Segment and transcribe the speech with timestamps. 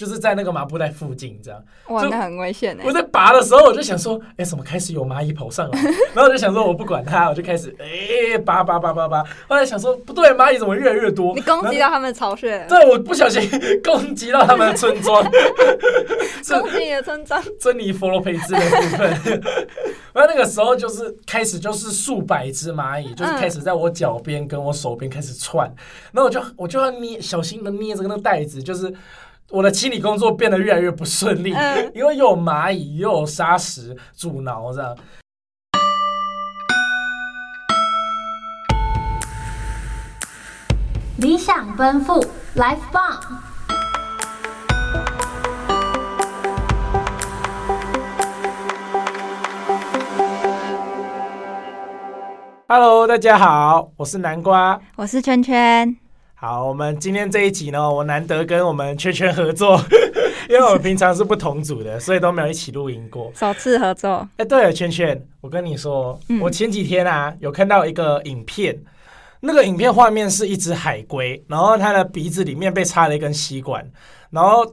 [0.00, 1.62] 就是在那个麻布袋附近这样。
[1.88, 2.84] 哇，那很危险哎！
[2.86, 5.82] 我在拔的时候，我就想说，哎、欸，怎么开始有蚂蚁跑上来？
[6.16, 7.84] 然后我就想说，我不管它，我就开始哎、
[8.30, 9.22] 欸、拔拔拔拔拔。
[9.46, 11.34] 后来想说，不对，蚂蚁怎么越来越多？
[11.34, 12.64] 你攻击到他们的巢穴？
[12.66, 13.46] 对，我不小心
[13.84, 15.22] 攻击到他们的村庄，
[16.48, 19.42] 攻击你的村庄，珍妮佛罗培兹的部分。
[20.14, 25.70] 然后那个时候就是开始，就是数百只蚂蚁，就是开始在我脚边跟我手边开始窜。
[26.10, 28.90] 然后我就我就要捏，小心的捏着那个袋子，就是。
[29.52, 34.96] 我的清理工作变得越来越不顺利，嗯、因为又有蚂蚁又有沙石阻挠这样。
[41.16, 42.24] 理想奔赴
[42.54, 43.20] ，Life 棒。
[52.68, 55.96] Hello，大家好，我是南瓜，我是圈圈。
[56.42, 59.78] 好，我们今天这一集呢，我难得跟我们圈圈合作，
[60.48, 64.26] 因为我们平常是不同组的，所以都没有一起录音过，首次合作。
[64.38, 68.74] 哎，对了，圈圈，我跟你说，嗯、我前几天啊有看到一个影片，
[69.40, 73.86] 那个影片画面是一只海龟，然后它的鼻子里面被插了一根吸管，
[74.30, 74.64] 然后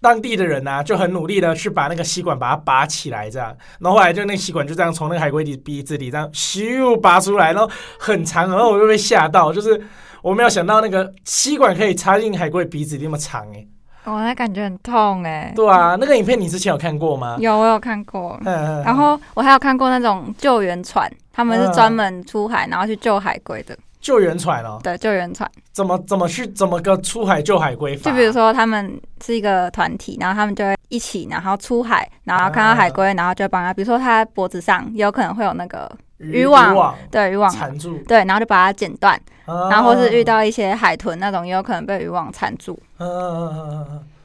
[0.00, 9.80] 当地的人啊就很努力的去把那个吸管把它拔起来，这样，然后后来就那个吸管就这样从那个海龟的鼻子里这样咻拔出来，然后很长，然后我就被吓到，就是。
[10.22, 13.68] 我没有想到那个吸管可以插进海龟鼻子那么长哎、欸，
[14.04, 15.52] 哦，那感觉很痛哎、欸。
[15.54, 17.36] 对啊，那个影片你之前有看过吗？
[17.40, 18.38] 有，我有看过。
[18.44, 23.76] 嗯然后我还有看过那种救援船，他们是专门出海然后去救海龟的。
[24.00, 24.80] 救援船哦。
[24.82, 25.48] 对，救援船。
[25.72, 28.10] 怎么怎么去怎么个出海救海龟法？
[28.10, 35.90] 就比如说他们是一个团体，然后他们就会一起，然后出海，然后看到海龟，然后就帮他，比如说他脖子上有可能会有那个。
[36.18, 42.80] 渔网，网对渔网缠住，对，然后就把它剪断，啊、然后或是遇到一些海豚那种，也有可能被渔网缠住。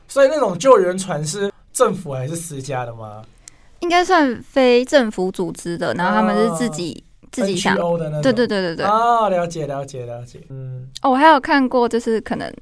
[0.08, 3.24] 所以那种救援船是政府还是私家的吗？
[3.80, 8.22] 应该算非政府组织的，然后他们是自己、啊、自己想的那种。
[8.22, 8.86] 对对对对对。
[8.86, 10.40] 哦，了解了解了解。
[10.50, 12.54] 嗯，哦，我还有看过，就是可能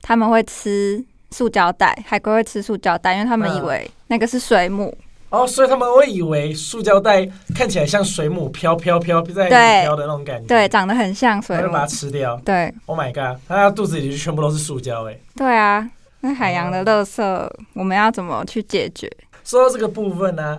[0.00, 4.96] 他们会吃塑胶袋，海龟会吃塑胶袋，因为他们以为那个是水母。
[5.30, 12.38] 哦，所以他们会以为塑胶袋看起来像水母飘飘飘在海里飘的那种感觉，对，长得很像水母，就把它吃掉。
[12.44, 15.18] 对，Oh my god，它肚子里就全部都是塑胶哎。
[15.34, 19.10] 对啊，那海洋的垃圾我们要怎么去解决？
[19.42, 20.58] 说到这个部分呢、啊？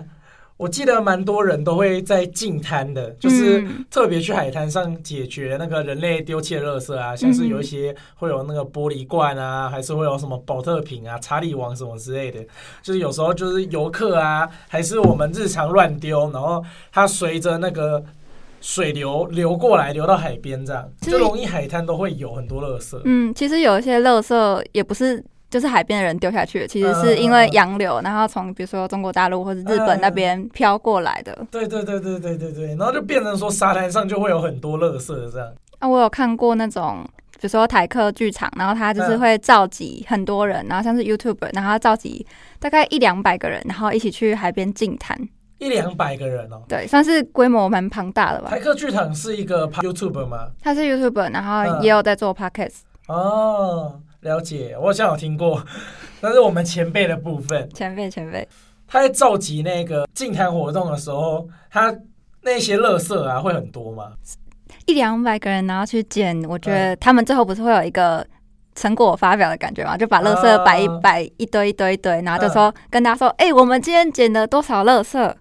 [0.56, 12.40] 我记得蛮多人都会在净滩的，就是特别去海滩上解决那个人类丢弃的垃圾啊，像是有一些会有那个玻璃罐啊，还是会有什么保特瓶啊、查理王什么之类的，
[12.82, 18.02] 就是有时候就是游客啊，还是我们日常乱丢，然后它随着那个
[18.60, 23.00] 水流流过来，流到海边这样，就容易海滩都会有很多垃圾。
[23.04, 25.24] 嗯，其实有一些垃圾也不是。
[25.54, 31.46] 就是海边的人丢下去的，其实是因为洋流，然后从比如说中国大陆或者日本那边飘过来的。
[31.48, 35.48] 对对对对对对对，然后就变成说沙滩上就会有很多垃圾这样。
[35.78, 42.26] 啊，我有看过那种，比如说台客剧场，然后他就是会召集很多人，然后像是 YouTuber，然后召集
[42.58, 45.16] 大概一两百个人，然后一起去海边净滩。
[45.58, 48.50] 一两百个人哦，对，算是规模蛮庞大的吧。
[48.50, 50.48] 台客剧场是一个 YouTuber 吗？
[50.60, 52.78] 他是 YouTuber，然后也有在做 Podcast。
[53.06, 54.00] 哦。
[54.24, 55.62] 了解，我好像有听过，
[56.20, 58.46] 但是我们前辈的部分，前辈前辈，
[58.86, 61.94] 他在召集那个净滩活动的时候，他
[62.42, 64.12] 那些垃圾啊会很多吗？
[64.86, 68.26] 一两百个人然后去捡，我觉得他们最后不是会有一个
[68.74, 69.96] 成果发表的感觉吗？
[69.96, 75.34] 就把垃圾摆一摆一堆一堆一堆，然后就说跟大家说，哎、欸，我们今天捡了多少垃圾？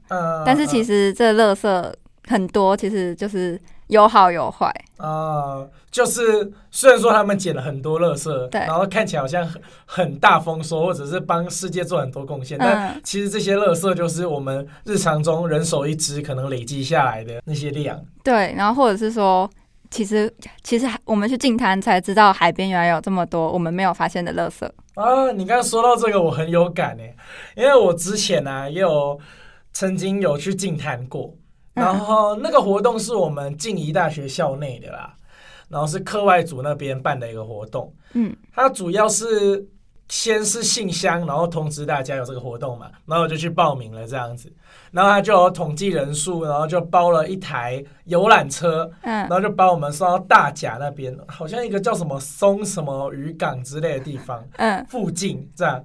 [0.45, 1.93] 但是其实这垃圾
[2.27, 3.59] 很多，其实就是。
[3.87, 4.67] 有好有坏
[4.97, 17.99] 啊、呃，就是虽然说他们捡了很多垃圾，对，然后看起来好像很很大丰收，或者是帮世界做很多贡献，嗯、但其实这些垃圾就是我们日常中人手一只可能累积下来的那些量。
[18.23, 19.49] 对，然后或者是说，
[19.91, 20.33] 其实
[20.63, 24.65] 其实我们去净滩才知道海边原来有这么多我们没有发现的垃圾
[24.95, 25.31] 啊！
[25.31, 27.15] 你刚刚说到这个，我很有感诶，
[27.55, 29.19] 因为我之前呢、啊、也有
[29.73, 31.33] 曾经有去净滩过。
[31.73, 35.13] 然后那个活动是我们静宜大学校内的啦，
[35.69, 37.93] 然后是课外组那边办的一个活动。
[38.13, 39.67] 嗯，它主要是
[40.07, 44.53] 先是信箱，然后通知大家有这个活动嘛，然后我就去报名了这样子。
[44.91, 55.83] 然后他就有统计人数，然后就包了一台游览车，嗯，然后就把我们送到大甲那边，好像一个叫什么松什么渔港之类的地方，嗯，附近这样。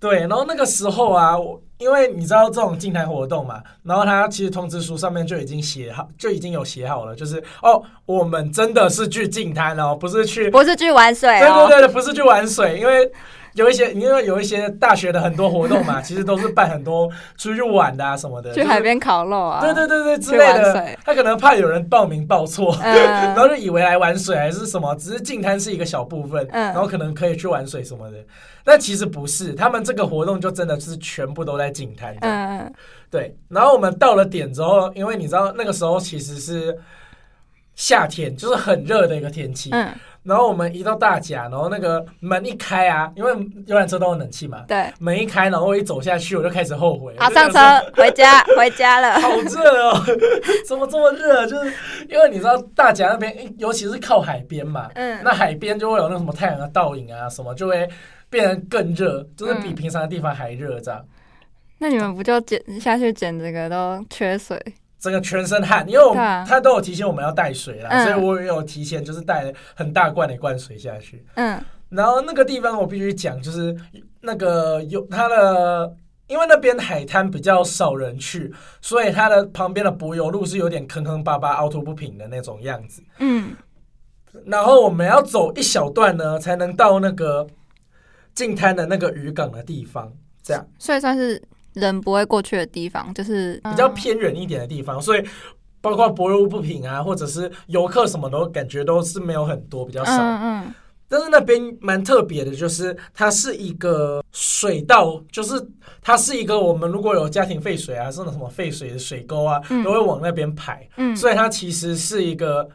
[0.00, 13.10] 对，然后那个时候啊，我因为你知道这种静滩活动嘛，然后他其实通知书上面就已经写好，就已经有写好了，就是哦，我们真的是去静滩哦，不是去，不是去玩水哦，对对对，不是去玩水，因为
[13.58, 20.96] 有一些，因为有一些大学的很多活动嘛， 其实都是办很多出去玩的啊什么的，去海边烤肉啊，对对对对之类的。
[21.04, 28.16] 他可能怕有人报名报错，嗯、然后就以为来玩水还是什么，只是进滩是一个小部分，嗯、然后可能可以去玩水什么的。
[28.64, 32.14] 但其实不是，他们这个活动就真的是全部都在净滩。
[32.20, 32.70] 嗯，
[33.10, 33.34] 对。
[33.48, 36.76] 然后我们到了点之后，因为你知道那个时候其实是
[37.78, 39.70] 夏天，就是很热的一个天气。
[39.72, 39.88] 嗯。
[40.24, 43.32] 然后我们一到大甲，然后那个门一开啊，因为
[43.66, 44.64] 游览车都有冷气嘛。
[44.66, 44.92] 对。
[44.98, 47.14] 门一开，然后我一走下去，我就开始后悔。
[47.18, 47.58] 好，上车
[47.94, 49.18] 回家，回家了。
[49.20, 50.02] 好热哦！
[50.66, 51.46] 怎么这么热？
[51.46, 51.72] 就是
[52.10, 54.90] 因为你知道大甲那边，尤其是靠海边嘛。
[54.94, 55.20] 嗯。
[55.22, 57.88] 那海边就会有那什么太阳的倒影啊，什么就会
[58.28, 61.00] 变得更热，就是比平常的地方还热这样。
[61.00, 61.08] 嗯、
[61.78, 64.60] 那你们不就捡下去捡这个都缺水？
[64.98, 66.14] 整个全身汗，因为
[66.46, 71.24] 他都有提醒我们要带水啦，嗯、所以我也有提前就是带很大罐的一罐水下去。
[71.34, 73.76] 嗯，然后那个地方我必须讲，就是
[74.20, 75.94] 那个有它的，
[76.26, 83.00] 因为那边海滩比较少人去，所以它的旁边的柏油路是有点坑坑巴巴、凹凸不平的那种样子。
[83.18, 83.52] 嗯，
[84.46, 87.46] 然后我们要走一小段呢，才能到那个
[88.34, 90.12] 近滩的那个渔港的地方，
[90.42, 91.40] 这样，所以算是。
[91.78, 95.24] 人不会过去的地方，就是比较偏远一点的地方，所以
[95.80, 100.12] 包括柏油不平啊，或者是游客什么的，感觉都是没有很多，比较少。
[100.12, 100.74] 嗯嗯。
[101.08, 105.54] 但是那边蛮特别的，就是它是一个水道，就是
[106.02, 110.86] 它是一个我们如果有家庭废水啊，这种什么废水的水沟啊，都会往那边排。
[110.96, 111.16] 嗯。
[111.16, 112.68] 所以它其实是一个。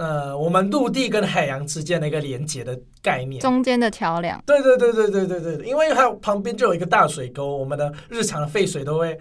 [0.00, 4.42] 呃，我们陆地跟海洋之间的一个连接的概念，中间的桥梁。
[4.46, 9.14] 对对对对对对对，因为它旁边就有一个大水沟，我们的日常的废水都会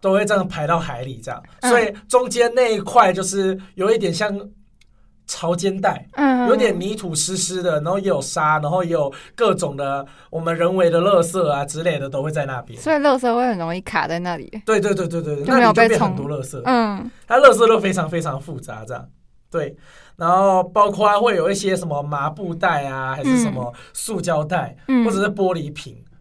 [0.00, 4.36] 都会这样排到海里，这样，嗯、所以中间那一块就是有一点像
[5.28, 14.60] 潮间带，嗯，有点泥土湿湿的，然后也有沙，然后也有各种的我们人为的垃圾啊之类的都会在那边，所以垃圾会很容易卡在那里。
[14.66, 19.08] 对对对对对，那里就变很多垃圾，嗯，它垃圾都非常非常复杂，这样，
[19.52, 19.76] 对。
[20.16, 26.18] 然后包括会有一些什么麻布袋啊，还是什么塑胶袋，嗯、或者是玻璃瓶，嗯、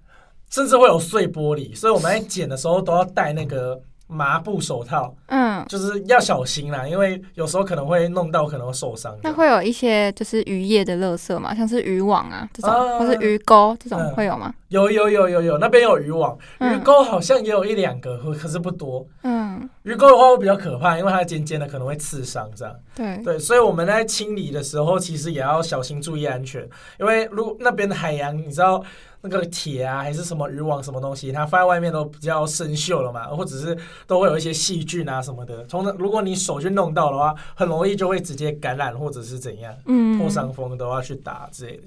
[0.50, 3.82] 甚至会有碎玻璃，所以我们在捡的时候都要带那个。
[4.08, 9.18] 麻布手套，嗯，就是要小心啦，因为有时候可能会弄到，可能会受伤。
[9.24, 14.54] 那会有一些就是渔业的垃圾嘛，像是渔网啊这种，啊、或是鱼钩这种会有吗？
[14.70, 19.06] 有有有有有，那边有渔网，鱼钩好像也有一两个，可是不多。
[19.24, 22.76] 嗯，鱼钩的话会比较可怕，因为它尖尖的可能会刺伤这样。
[22.94, 26.68] 对对，所以我们在清理的时候，其实也要小心注意安全，
[27.00, 28.84] 因为如果那边的海洋，你知道。
[29.28, 33.76] 那个铁啊，还是什么渔网什么东西，它放在外面都比较生锈了嘛，或者是
[34.06, 35.66] 都会有一些细菌啊什么的。
[35.66, 41.84] 从那如果你手去弄到的话，很容易就会直接感染或者是怎样，嗯，破伤风都要去打之类的。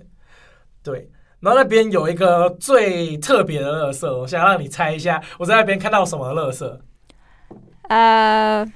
[0.82, 1.08] 对，
[1.40, 6.78] 然后那边有一个最特别的垃圾，我想让你猜一下，我在那边看到什么垃圾？
[7.88, 8.66] 呃，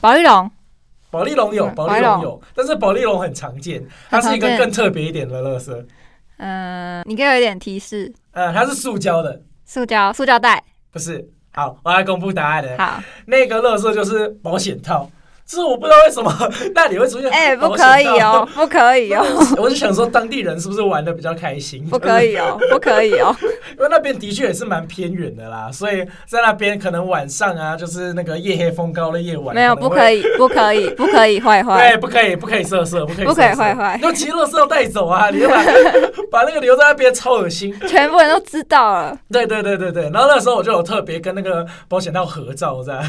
[0.00, 0.50] 保丽龙，
[1.10, 5.86] 保丽龙有，保丽龙有，但是保丽龙很常见，它是一个更特别一点的垃圾。
[6.38, 8.12] 嗯，你给我一点提示。
[8.32, 11.28] 呃，它是塑胶的，塑胶，塑胶袋，不是。
[11.52, 12.78] 好，我来公布答案了。
[12.78, 15.10] 好，那个乐色就是保险套。
[15.48, 16.30] 是我不知道为什么
[16.74, 19.24] 那里会出现哎，不可以哦，不可以哦。
[19.56, 21.82] 我就想说，当地人是不是玩的比较开心？
[21.88, 23.34] 不可以哦， 不可以哦。
[23.72, 31.88] 因为那边的确也是蛮偏远的啦，所以在那边可能晚上啊，就是那个夜黑风高的夜晚，没有不可以，不可以，不可以坏坏。
[31.90, 33.98] 对，不可以，不可以色色，不可以，不可以坏坏。
[34.02, 35.56] 就其乐色要带走啊，你就把
[36.30, 37.74] 把那个留在那边，超恶心。
[37.86, 39.18] 全部人都知道了。
[39.32, 43.02] 对对对对对，然后那时候我就有特别跟那个保险套合照，这样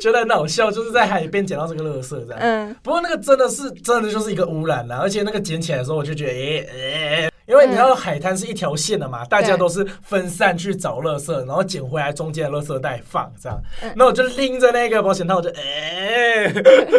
[0.00, 1.58] 觉得很好笑，就是在海边捡。
[1.58, 13.58] 到这个垃圾这样，嗯，不过那个真的是真的就是一个污染了，而且那个捡起来的时候，我就觉得，哎、欸、诶，因为你知道海滩是一条线的嘛，大家都是分散去找垃圾，然后捡回来中间的垃圾袋放这样，
[13.96, 16.52] 那我就拎着那个保险套，我就诶，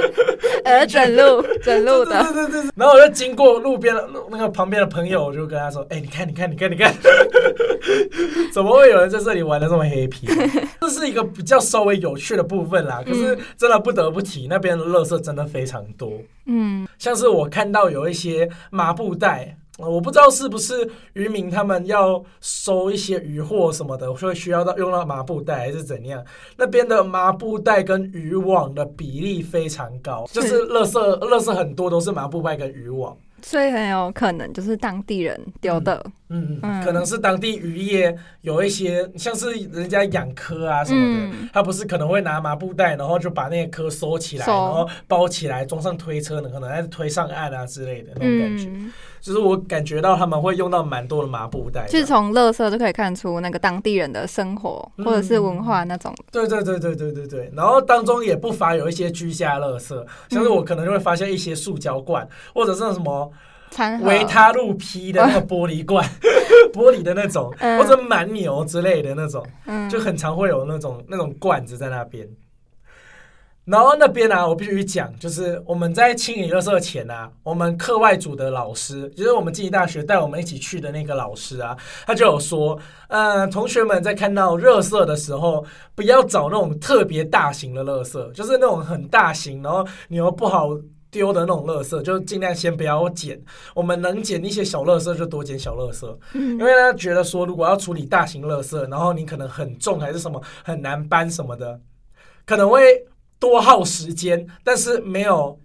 [0.65, 6.91] 呃，整路 整路的，对对对，然后我就经过路边的那个旁边的朋友，我就跟他说，哎，你看你看你看你看，
[8.51, 10.27] 怎么会有人在这里玩的这么黑皮？
[10.81, 14.47] 这是一个比较稍微有趣的部分啦，可是真的不得不提。
[14.49, 16.11] 那边的垃圾真的非常多，
[16.47, 26.23] 嗯，像是我看到有一些麻布袋，我不知道是不是渔民他们要收一些渔获什么的，会需要到用到麻布袋还是怎样？
[26.57, 33.15] 那边的麻布袋跟渔网的比例非常高，就是垃圾，垃圾很多都是麻布袋跟渔网。
[33.41, 48.65] 所以很有可能就是当地人丢的，嗯嗯，可能是当地渔业有一些像是人家养科啊什么的，嗯、他不是可能会拿麻布袋，然后就把那些科收起来，然后包起来装上推车呢，可能还是推上岸啊之类的那种感觉。
[48.65, 51.85] 嗯、就是我感觉到他们会用到蛮多的麻布袋。
[51.87, 56.13] 就是从乐色就可以看出那个当地人的生活或者是文化那种。
[56.17, 57.51] 嗯、对对对对对对对。
[57.55, 63.31] 然后当中也不乏有一些居家乐色，像是我可能就会发现一些塑胶罐，嗯、或者是什么
[64.01, 66.03] 维他露 P 的那个 玻璃罐，
[66.73, 72.27] 玻璃的那种，嗯、或者蛮牛之类的那种，嗯、就很常会有那种那种罐子在那边。
[73.69, 90.69] 然后那边呢、啊，我必须讲，就是我们在清理垃圾前啊，我们课外组的老师，就是我们静宜大学带我们一起去的那个老师啊，他就有说，呃，同学们在看到垃圾的时候，不要找那种特别大型的垃圾，就是那种很大型，然后你又不好
[91.11, 93.39] 丢的那种垃圾，就尽量先不要捡。
[93.75, 101.79] 我们能捡一些小垃圾就多捡小垃圾，因为他觉得说，如果要处理大型垃圾，然后你可能很重还是什么很难搬什么的，
[102.47, 103.05] 可能会。
[103.39, 105.59] 多耗时间，但是没有。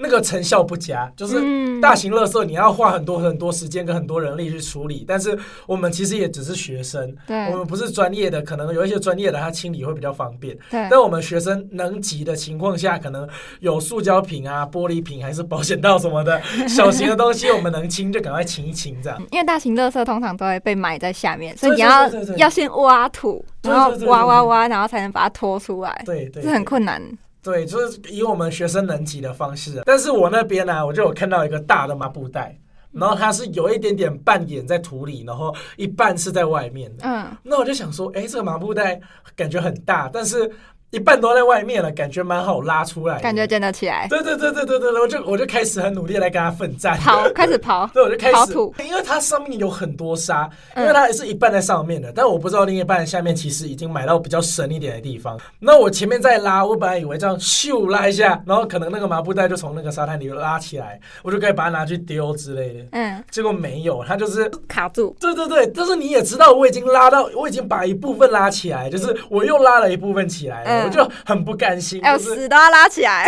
[0.00, 1.40] 那个成效不佳，就是
[1.80, 5.36] 大型垃圾你要花很多很多时间跟很多人力去处理，但是
[5.66, 7.14] 我们其实也只是学生，
[7.50, 13.28] 我们不是专业的，可能有一些专业的他清理会比较方便，但我们学生能及的情况下，可能
[13.60, 19.20] 有塑胶瓶啊、玻璃瓶还是保险套什么的小型的东西，我们能清就赶快清一清这样。
[19.32, 27.02] 因为大型垃圾通常都会被埋在下面，所以你要要先挖土，然后挖挖挖，然后才能把它拖出来，对对，是很困难。
[27.50, 32.58] 对，就是以我们学生能级的方式，但是我那边呢、啊，我就有看到一个大的麻布袋，
[32.92, 37.04] 然后它是有一点点半掩在土里，然后一半是在外面的。
[37.06, 39.00] 嗯，那我就想说，哎，这个麻布袋
[39.34, 40.50] 感觉很大，但是。
[40.90, 44.06] 一半都在外面了，感觉蛮好拉出来，感觉捡得起来。
[44.08, 47.86] 对对对对对对，我就我就开始很努力来跟他奋战，跑，开始跑。
[47.92, 48.52] 对，我就开始
[48.86, 55.38] 因为它上面有很多沙，因为它还是一半在上面的，嗯、但我不知道另一半下面其实已经埋到比较深一点的地方。
[55.58, 62.86] 那我前面再拉，我本来以为这样咻拉一下，然后可能那个麻布袋就从那个沙滩里拉起来，我就可以把它拿去丢之类的。
[62.92, 65.14] 嗯，结果没有，它就是卡住。
[65.20, 71.58] 对对对，但是你也知道，我已经拉到，我已经把一部分拉起来，就是我又拉了一部分起来，嗯、我就很不。
[71.58, 73.26] 甘心，哎，死都要拉起来，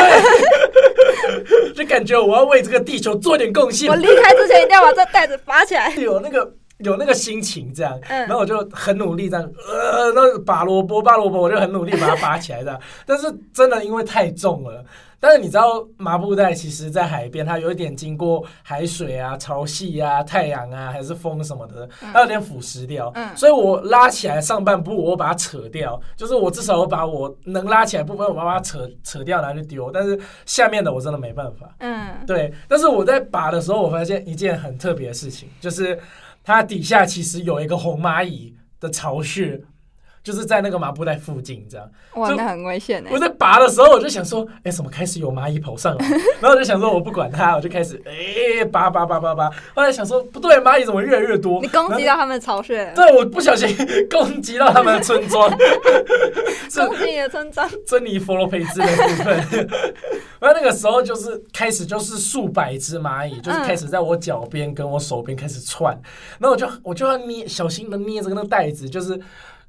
[1.74, 3.90] 就感觉我要为这个地球做点贡献。
[3.90, 14.84] 我离开之前一定要把这袋子拔起来， 有那个有那个心情这样，然后我就很努力这样，呃，那拔萝卜拔萝卜，我就很努力把它拔起来这样，但是真的因为太重了。
[15.20, 23.12] 但是你知道麻布袋其实，在海边它有一点经过海水啊、潮汐啊、太阳啊，还是风什么的，它有点腐蚀掉。
[23.14, 29.90] 嗯，所以我拉起来上半部，我把它扯掉，就是我至少我把我能拉起来部分，我把它扯扯掉拿去丢。
[29.90, 31.74] 但是下面的我真的没办法。
[31.80, 32.50] 嗯，对。
[32.66, 36.00] 但是我在拔的时候，我发现一件很特别的事情，就是
[36.42, 39.60] 它底下其实有一个红蚂蚁的巢穴。
[40.22, 43.02] 就是在那个麻布袋附近，这样哇，那很危险。
[43.10, 46.06] 我在拔的时候，我就想说，哎、欸，怎么开始有蚂蚁跑上来？
[46.40, 48.12] 然后我就想说，我不管它，我就开始哎、
[48.58, 49.50] 欸，拔拔拔拔拔。
[49.74, 51.60] 后来想说，不对，蚂蚁怎么越来越多？
[51.62, 52.92] 你攻击到他们的巢穴？
[52.94, 53.74] 对，我不小心
[54.10, 55.48] 攻击到他们的村庄，
[56.76, 59.68] 攻击你的村庄，珍妮佛罗培兹的部分。
[60.38, 65.98] 然后那个时候就是开始，就是数百只蚂蚁，就是开始在我脚边跟我手边开始窜。
[66.38, 69.18] 然后我就我就要捏，小心的捏着那个袋子，就是。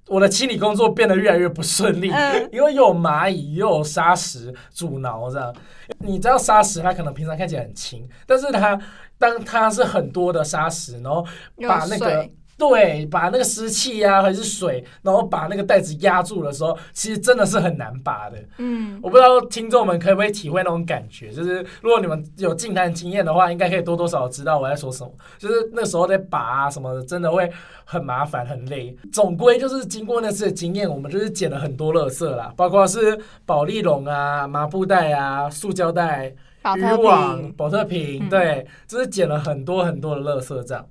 [0.08, 5.55] 我的清理工作变得越来越不顺利，嗯、因为又有蚂蚁又有沙石阻挠，这样。
[6.00, 8.79] 你知道沙石它可能平常看起来很轻，但是它
[9.17, 11.25] 当它是很多的沙石，然后
[11.67, 12.29] 把那个。
[12.62, 18.38] 对，把那个湿气呀，还是水，然后把那个袋子压住的时候，其实真的是很难拔的。
[18.60, 25.12] 嗯，我不知道听众们可不可以体会那种感觉，就是如果你们有净滩经验的话，应该可以多多少少知道我在说什么。
[25.39, 27.51] 就是那时候在拔啊什么的，真的会
[27.84, 28.96] 很麻烦很累。
[29.12, 36.32] 总归就是经过那次的经验，我们就是捡了很多垃圾啦，包括是保丽龙啊、麻布袋啊、塑胶袋、
[36.77, 40.86] 渔网、保特瓶，对，就是捡了很多很多的垃圾这样。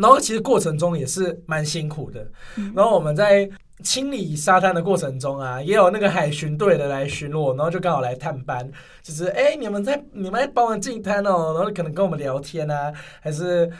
[0.00, 2.26] 然后其实过程中也是蛮辛苦的。
[2.74, 3.48] 然后我们在
[3.82, 8.70] 清理沙滩的过程中啊，也有那个海巡队的来巡逻，然后就刚好来探班，
[9.02, 13.70] 就是哎，你们在你们在帮我净滩哦，然后可能跟我们聊天啊，还是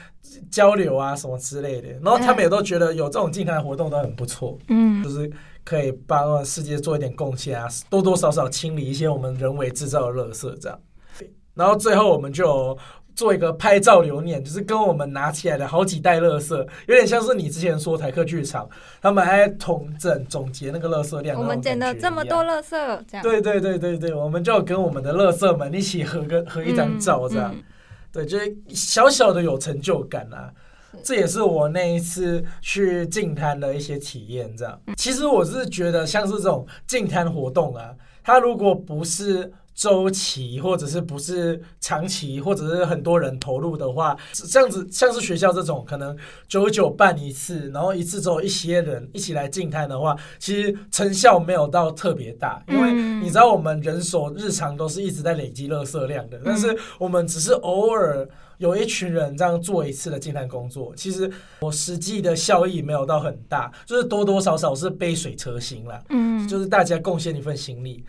[0.49, 1.89] 交流啊什么之类的。
[2.01, 5.31] 然后他们也都觉得有这种净滩活动都很不错，嗯，就是
[5.63, 10.79] 可以帮世界做一点贡献啊，多多少少清理一些我们人为制造的垃圾这样。
[11.53, 12.77] 然后最后我们就。
[13.15, 16.55] 做一个拍照留念，就是跟我们拿起来的好几袋垃圾，
[16.87, 18.69] 有点像是你之前说台客剧场，
[19.01, 21.39] 他们还统整总结那个垃圾量。
[21.39, 22.69] 我们捡了这么多垃圾，
[23.07, 23.23] 这样。
[23.23, 27.53] 对对对对对，我们就跟我们的垃圾们一起合个合一张照，这样。
[27.53, 27.63] 嗯嗯、
[28.11, 30.51] 对，就是小小的有成就感啊。
[31.03, 34.77] 这也是我那一次去净滩的一些体验，这样。
[34.97, 39.49] 其实我是觉得，像是这种净滩活动啊，它如果不是
[39.81, 46.15] 周期，或者是不是长期，或者是很多人投入的话，这样子像是学校这种可能
[46.47, 58.29] 久久办一次，然后一次之后一些人一起来静态的话，其实成效没有到特别大，因为你知道我们人手日常都是一直在累积垃圾量的，但是我们只是偶尔。
[58.57, 61.27] 有一群人这样做一次的净滩工作，其实
[61.61, 65.99] 我实际的效益没有到很大，就是多多少少是杯水车薪啦。
[66.09, 68.05] 嗯，就是大家贡献一份心力。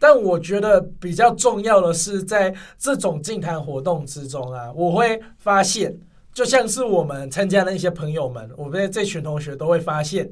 [0.00, 5.96] 但我觉得比较重要的是，在这种静谈活动之中啊，我会发现，
[6.34, 10.28] 就像是我们参加那些朋友们，我们这群同学都会发现。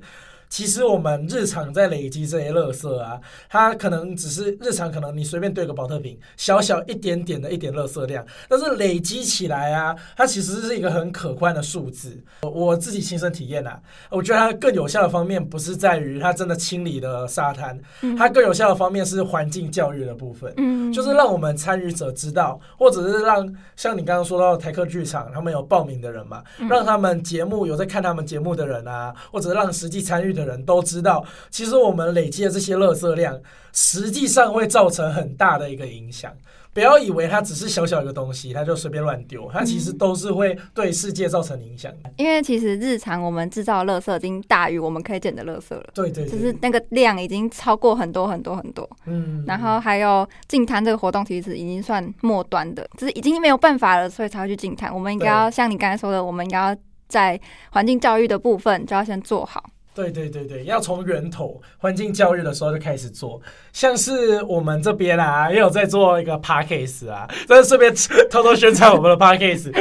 [0.49, 12.19] 其实我们日常在累积这些垃圾啊，它可能只是日常，可能你随便堆个保特瓶，小小一点点的一点垃圾量，但是累积起来啊，它其实是一个很可观的数字。
[12.43, 13.79] 我自己亲身体验啊，
[14.11, 17.79] 我觉得它更有效的方面不是在于它真的清理了沙滩，
[18.17, 30.38] 它更有效的方面是环境教育的部分，嗯，就是让我们参与者知道，或者是让像你刚刚说到台客剧场，他们有报名的人嘛，让他们节目有在看他们节目的人啊，或者让实际参与。
[30.39, 33.39] 的人都知道，其实我们累积的这些垃圾量，
[33.73, 36.33] 实际上会造成很大的一个影响。
[36.75, 41.93] 不要以为它只是小小一个东西，它就随便乱丢，它其实都是会对世界造成影响。
[42.19, 45.85] 因为其实日常我们制造的垃圾已经大于我们可以捡的垃圾了。
[45.93, 48.89] 对对，就是那个量已经超过很多很多很多。
[49.07, 49.43] 嗯。
[49.45, 54.95] 然后还有净滩这个活动，其实已经算末端的，就是已经没有办法了，所以才会去净滩。
[54.95, 56.77] 我们应该要像你刚才说的，我们应该要
[57.09, 57.41] 在
[57.71, 59.65] 环境教育的部分就要先做好。
[59.99, 63.41] 对对对对，要从源头环境教育的时候就开始做，
[63.73, 67.93] 像是我们这边啊，也有在做一个 p a c k a g e 啊，在这边
[68.31, 69.73] 偷偷宣传我们的 p a c k a g e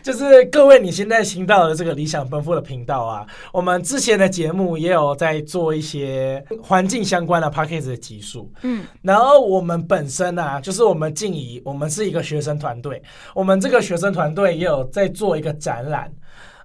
[0.00, 13.02] 就是各位你现在听到的这个理想奔赴的频道啊，我们之前的节目也有在做一些环境相关的 p a c k a g e 的集数，嗯，然后我们本身啊，就是我们静怡，我们是一个学生团队，
[13.34, 16.12] 我们这个学生团队也有在做一个展览，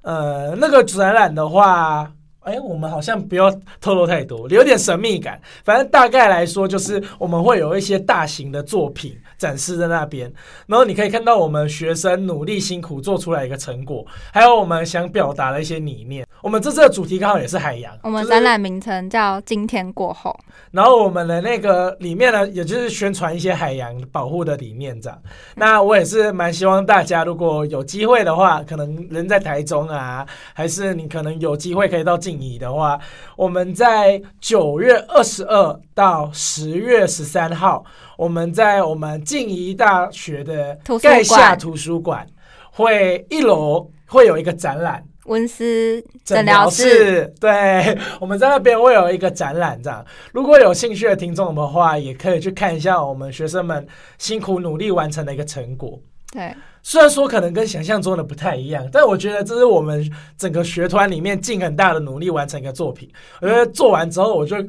[0.04, 2.14] 呃，那个展览的话。
[2.42, 5.40] 哎，我们好像不要透露太多，留点神秘感。
[5.64, 10.32] 反正大概来说，就是我们会有一些大型的作品展示在那边，
[10.68, 16.24] 然后你可以看到我们学生努力辛苦做出来一个成果，还有我们想表达的一些理念。
[16.44, 20.36] 我们这次的主题刚好也是海洋，我们展览名称叫“今天过后”。
[20.72, 25.20] 然后我们的那个里面呢，也就是宣传一些海洋保护的理念这样。
[25.56, 33.00] 那我也是蛮希望大家如果有机会的话，可能人在台中啊，还是你可能有机会可以到静宜的话，
[33.36, 37.84] 我们在九月二十二到十月十三号，
[38.22, 42.24] 我们在我们静宜大学的盖下图书馆
[42.72, 45.04] 会一楼会有一个展览。
[45.26, 50.06] 温思诊疗室，对，我们在那边会有一个展览，这样。
[50.32, 53.88] 如果有兴趣的听众的话，也可以去看一下我们学生们
[54.20, 56.00] 辛苦努力完成的一个成果。
[56.32, 56.54] 对，
[56.84, 60.08] 虽然说可能跟想象中的不太一样，但我觉得这是我们
[60.38, 63.12] 整个学团里面尽很大的努力完成一个作品。
[63.42, 64.64] 我觉得做完之后，我就。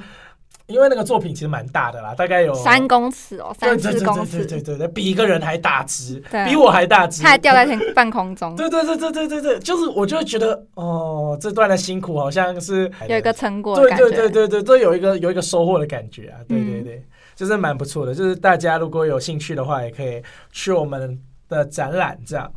[0.66, 8.54] 因为那个作品其实蛮大的啦，大概有三公尺哦，三四公尺，对对对对，比一个人还大只，比我还大只，它还吊在天半空中。
[8.56, 18.14] 对对对对对对对，就是我就觉得哦，这段的辛苦好像是有一个成果，对对对对对，都有一个有一个收获的感觉啊，对对对，嗯、就是蛮不错的。
[18.14, 20.22] 就是大家如果有兴趣的话，也可以
[20.52, 22.50] 去我们的展览这样。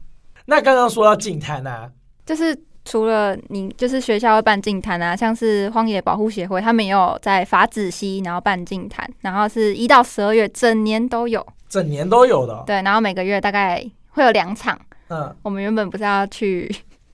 [0.46, 1.90] 那刚刚说到净滩啊，
[2.26, 2.58] 就是。
[2.86, 12.64] 除了你，就是学校会办净坛啊，像是荒野保护协会，他们也有在法子溪，然后办净坛，然后是一到十二月，整年都有，整年都有的哦。
[12.68, 14.80] 对，然后每个月大概会有两场。
[15.10, 16.74] 嗯，我们原本不是要去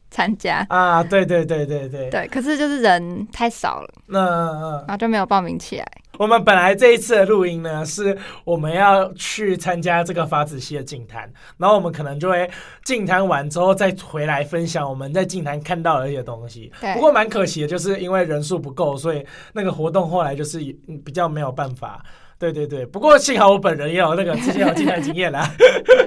[0.10, 1.02] 参加啊？
[1.04, 5.86] 对对对对对，对，可是就是人太少了，那嗯嗯，然后就没有报名起来。
[6.22, 12.48] 我们本来这一次的录音呢，是我们要去参加这个法子西的净滩，然后我们可能就会
[12.84, 16.72] 净滩完之后再回来分享我们在净滩看到的一些东西。
[16.94, 20.60] 不过蛮可惜的，就是因为人数不够，所以那个活动后来就是
[21.04, 22.06] 比较没有办法。
[22.42, 25.48] 对对对，不过幸好我本人也有那个之前有净滩经验啦。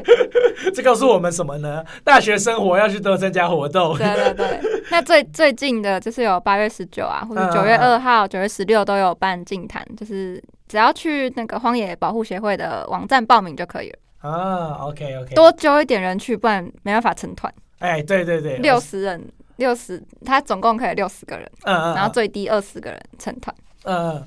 [0.75, 1.85] 这告诉我们什么呢？
[2.03, 3.97] 大学生活要去多参加活动。
[3.97, 13.99] 对对对，那最最近的就是有八月十九啊，或者九月二号、九月十六都有办净坛，就是只要去那个荒野保护协会的网站报名就可以了。
[14.29, 17.53] 啊，OK OK，多揪一点人去，不然没办法成团。
[17.79, 19.25] 哎，对对对，六十人，
[19.59, 23.55] 六十，他总共可以六十个人，嗯嗯，然后最低二十个人成团。
[23.85, 24.20] 嗯。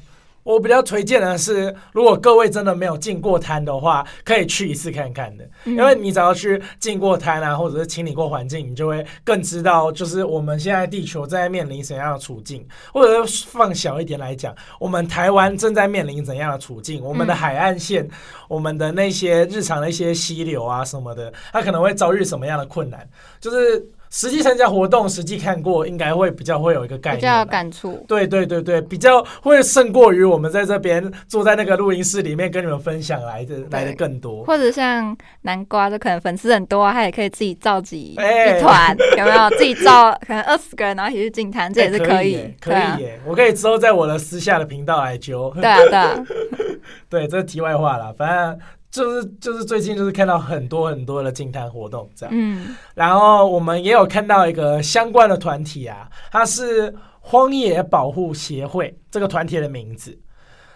[0.47, 5.45] 我比较推荐的是，如果各位真的没有进过滩的话，可以去一次看看的。
[5.65, 18.07] 因为你只要去进过滩啊，或者是清理过环境，你就会更知道，就是我们现在地球正在面临怎样的处境，或者是放小一点来讲，我们台湾正在面临怎样的处境，我们的海岸线，
[18.47, 23.05] 我们的那些日常的一些溪流啊什么的，它可能会遭遇什么样的困难，
[23.41, 23.85] 就是。
[24.09, 28.03] 实际参加活动，实际看过，应该会比较会有一个概念，比较有感触。
[28.07, 34.43] 对对对对，比较会胜过于我们在这边坐在那个录音室里面跟你们分享来的来的更多。
[34.45, 38.15] 或者像南瓜，就可能粉丝很多啊，他也可以自己召集一
[38.61, 39.49] 团，欸、 有没有？
[39.57, 42.35] 自己召可能二十个人，然后一起去进摊，这也是可以。
[42.35, 45.51] 欸、可以耶，可以耶，我可以之后在我的私下的频道来揪。
[45.55, 46.25] 对啊，对啊，
[47.09, 48.59] 对，这是题外话了，反正。
[48.89, 60.17] 就是就是最近就是看到很多很多的净滩活动这样，嗯，然后我们也有看到一个相关的团体啊，它是荒野保护协会这个团体的名字，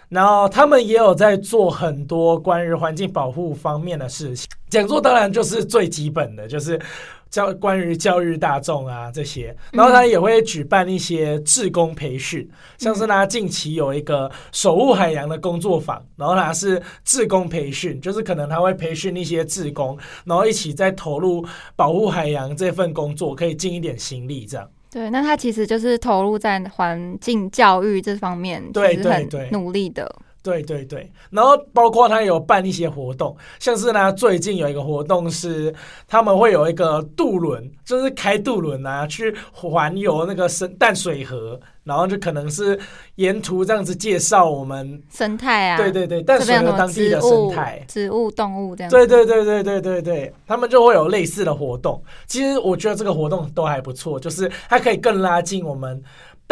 [0.08, 4.48] 然后他们也有在做很多关于环境保护方面的事情。
[4.68, 6.80] 讲座当然就是最基本的，就是。
[7.32, 24.68] 教关于教育大众啊这些，然后他也会举办一些志工培训，嗯、像是他近期有一个守护海洋的工作坊，然后他是志工培训，就是可能他会培训一些志工，然后一起在投入保护海洋这份工作，可以尽一点心力这样。
[24.90, 30.04] 对，那他其实就是投入在环境教育这方面，对对对，努力的。
[30.04, 30.22] 对对对，
[31.30, 35.72] 然后包括他有办一些活动，像是呢，最近有一个活动是
[36.08, 42.78] 他们会有一个渡轮，就是开渡轮啊，去环游那个生淡水河，然后就可能是
[43.16, 48.90] 沿途这样子介绍我们生态啊，对对对，淡水河当地的生态，植物、动物这样。
[48.90, 52.02] 对对对对对对对，他们就会有类似的活动。
[52.26, 56.02] 其实我觉得这个活动都还不错，就是它可以更拉近我们。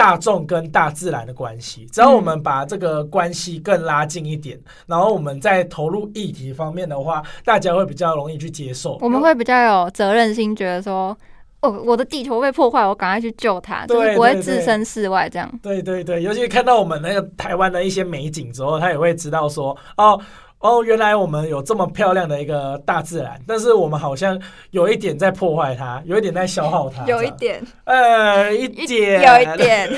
[0.00, 8.96] 大众跟大自然的关系，只要我们把这个关系更拉近一点，嗯、然后我们在投入议题方面的话，大家会比较容易去接受。
[9.02, 11.14] 我们会比较有责任心，觉得说，
[11.60, 15.46] 哦，我的地球被破坏，我赶快去救它，就是不会置身事外这样。
[15.62, 20.18] 对对对，尤其看到我们那个台湾的一些美景之后，他也会知道说，哦。
[20.60, 24.38] 哦，原来我们有这么漂亮的一个大自然，但是我们好像
[24.72, 29.88] 有一点在破坏它，有一点在消耗它，有一点，呃，一点，有一点，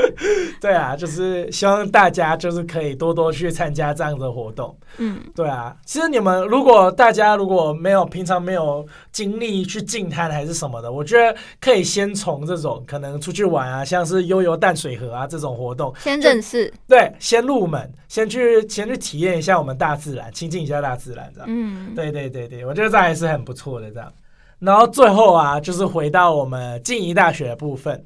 [0.60, 19.72] 对啊，就是希望大家就是可以多多去参加这样的活动，嗯，对啊，其实你们如果大家如果没有平常没有精力去进滩还是什么的，我觉得可以先从这种可能出去玩啊，像是悠游淡水河啊这种活动先认识，对，先入门，先去先去体验一下我们。
[19.82, 21.48] 大自然，亲近一下大自然，这样。
[21.50, 24.12] 嗯，对对对对，我觉得这还是很不错的，这样。
[24.60, 28.04] 然后最后啊，就是回到我们静宜大学的部分。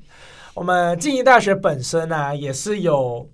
[0.57, 3.29] 我们静宜大学本身啊，也是有，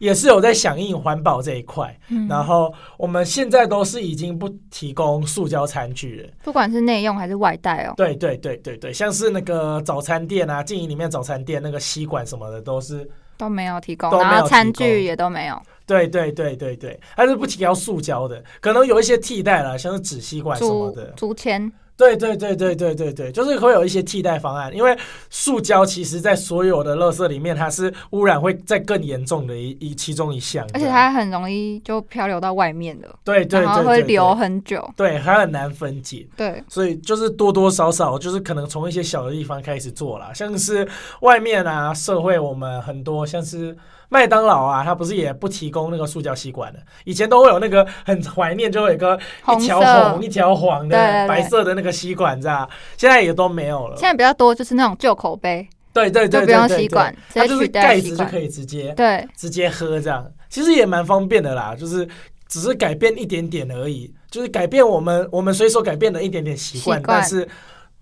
[0.00, 1.96] 也是有在响应环保这一块。
[2.08, 7.94] 嗯，然后我们现在都是已经不提供塑胶餐具了，不管是内用还是外带哦。
[7.96, 15.62] 对对对对对，像是那个早餐店啊，静宜里面早餐店那个吸管什么的都是都没有提供，然后餐具也都没有。
[15.86, 21.06] 对对对对对，它是不提供塑胶的，可能有一些替代了，像是纸吸管什么的。
[21.16, 21.72] 竹签。
[22.00, 24.96] 对对对对对对对，就是会有一些替代方案，因为
[25.28, 33.14] 塑胶其实在所有的垃圾里面，它是污染会再更严重的一一其中一项，而且它很容易就漂流到外面的。
[33.22, 34.90] 对对对，然后会留很久。
[34.96, 36.26] 对，还很难分解。
[36.34, 40.88] 对，所以就是多多少少就是可能从一些小的地方开始做啦，像是
[41.20, 43.76] 外面啊，社会我们很多像是。
[44.10, 46.80] 麦当劳啊，它不是也不提供那个塑胶吸管的？
[47.04, 49.18] 以前都会有那个很怀念，就会有一个
[49.56, 50.96] 一条红、一条黄的
[51.28, 52.68] 白色的那个吸管，这样？
[52.96, 53.96] 现在也都没有了。
[53.96, 62.06] 现在比较多就是那种旧口杯，对对对，就不用吸管，它就是盖子就可以直接对直接喝这样，其实也蛮方便的啦，就是
[62.48, 67.48] 只是改变一点点而已，就是改变我们我们随手改变的一点点习惯，但是。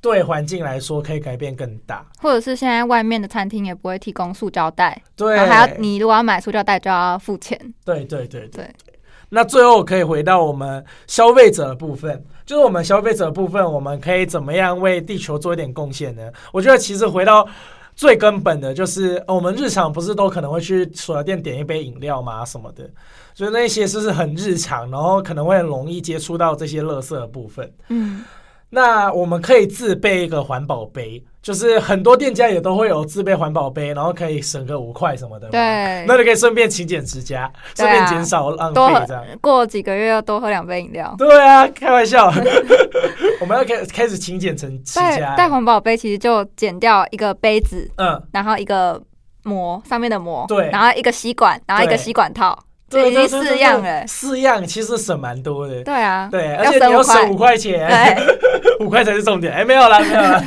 [0.01, 2.07] 对环境来说，可以改变更大。
[2.21, 7.59] 或者是现在外面的餐厅也不会提供塑胶袋，对，然后还要你如果要买塑胶袋就要付钱。
[7.85, 8.95] 对对对对对。
[9.31, 16.31] 那最后可以回到我们消费者的部分，就是我们消费者的部分，我们可以怎么样为地球做一点贡献呢？
[16.53, 17.47] 我觉得其实回到
[17.95, 22.43] 最根本的就是，我们日常不是都可能会去手摇店点一杯饮料吗？
[22.43, 22.89] 什么的，
[23.35, 27.71] 所以那些就是很日常，然后可能会很容易接触到这些垃圾的部分。
[27.89, 28.25] 嗯。
[28.70, 35.48] 那我们可以自备一个环保杯，就是很多店家也都会有自备环保杯，然后可以省个五块什么的。
[35.48, 39.24] 对，那就可以顺便勤俭持家，顺、啊、便减少浪费，这样。
[39.40, 41.14] 过几个月要多喝两杯饮料。
[41.16, 42.26] 对啊，开玩笑，
[43.40, 45.35] 我们要开开始勤俭成持家。
[45.35, 49.00] 带环保杯其实就减掉一个杯子，嗯，然后一个
[49.44, 52.59] 膜上面的膜，对，然后一个吸管，然后一个吸管套，
[52.90, 57.88] 对，已经四样了，四样其实省蛮多的，对啊，对，而且你要省五块钱，
[58.81, 60.44] 五块才是重点，哎，没有啦，没有啦，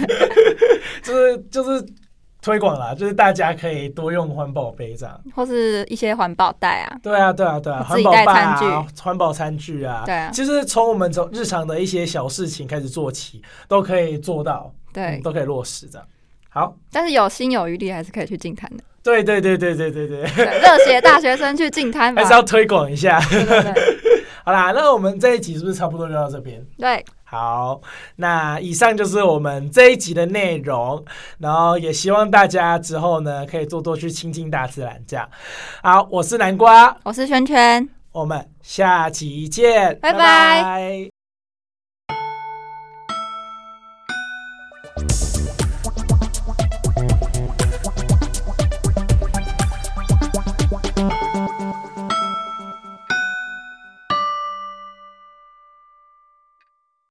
[1.04, 1.86] 就 是就是。
[2.44, 6.98] 推广啦，就是大家可以多用环保杯这样，或是一些环保袋啊。
[7.04, 10.02] 对啊，对啊，对啊，环保袋啊，环保餐具啊。
[10.08, 16.08] 对啊，其实从我们从日常的一些小事情开始做起，都可以做到，对，嗯、都可以落实这样。
[16.54, 18.84] 好，但是有心有余力，还是可以去净滩的。
[19.02, 20.22] 对对对对对对对，
[20.60, 23.20] 热血大学生去净滩， 还是要推广一下。
[23.30, 23.74] 对对对
[24.44, 26.62] 好啦，那我们这一集是不是差不多就到这边？
[26.78, 27.04] 对。
[27.24, 27.80] 好，
[28.18, 31.06] 那以上就是我们这一集的内容，
[31.40, 35.30] 然后也希望大家之后呢，可以多多去亲近大自然，这样。
[35.82, 40.20] 好，我是南瓜，我是圈圈，我们下期见，拜拜。
[40.20, 41.21] 拜拜。